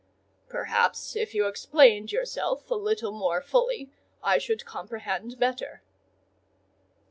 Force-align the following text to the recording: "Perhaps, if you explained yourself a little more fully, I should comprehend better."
"Perhaps, 0.49 1.15
if 1.15 1.35
you 1.35 1.45
explained 1.45 2.11
yourself 2.11 2.71
a 2.71 2.73
little 2.73 3.11
more 3.11 3.39
fully, 3.39 3.91
I 4.23 4.39
should 4.39 4.65
comprehend 4.65 5.37
better." 5.37 5.83